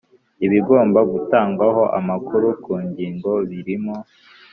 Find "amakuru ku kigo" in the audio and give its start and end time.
1.99-3.33